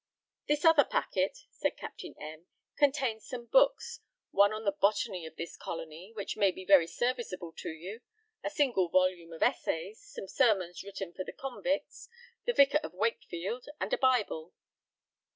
"This 0.47 0.65
other 0.65 0.83
packet," 0.83 1.37
said 1.51 1.77
Captain 1.77 2.15
M, 2.19 2.47
"contains 2.75 3.27
some 3.27 3.45
books: 3.45 3.99
one 4.31 4.51
on 4.51 4.65
the 4.65 4.71
botany 4.71 5.27
of 5.27 5.35
this 5.35 5.55
colony, 5.55 6.11
which 6.15 6.35
may 6.35 6.49
be 6.49 6.65
very 6.65 6.87
serviceable 6.87 7.53
to 7.57 7.69
you; 7.69 8.01
a 8.43 8.49
single 8.49 8.89
volume 8.89 9.31
of 9.31 9.43
essays, 9.43 10.01
some 10.01 10.27
sermons 10.27 10.81
written 10.81 11.13
for 11.13 11.23
the 11.23 11.31
convicts, 11.31 12.09
the 12.45 12.53
Vicar 12.53 12.79
of 12.81 12.95
Wakefield, 12.95 13.67
and 13.79 13.93
a 13.93 13.97
Bible." 13.99 14.55